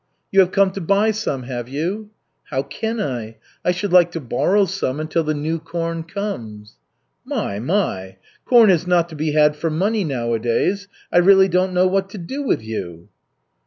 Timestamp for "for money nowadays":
9.55-10.87